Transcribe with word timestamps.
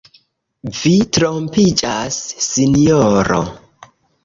Vi 0.77 0.93
trompiĝas, 1.17 2.19
sinjoro. 2.47 3.41